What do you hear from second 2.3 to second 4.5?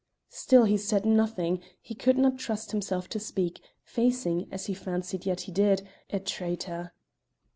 trust himself to speak, facing,